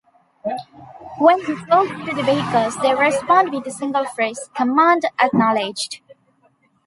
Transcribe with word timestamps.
When 1.19 1.39
he 1.45 1.53
talks 1.65 1.91
to 1.91 2.15
the 2.15 2.23
vehicles, 2.23 2.75
they 2.77 2.95
respond 2.95 3.53
with 3.53 3.67
a 3.67 3.71
single 3.71 4.05
phrase, 4.05 4.49
"Command 4.55 5.03
Acknowledged". 5.19 6.01